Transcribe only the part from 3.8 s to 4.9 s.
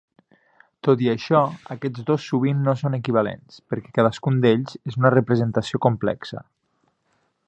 cadascun d'ells